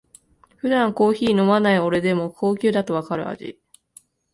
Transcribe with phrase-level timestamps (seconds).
[0.57, 3.61] 普段コーヒー飲まない俺でも高級だとわかる味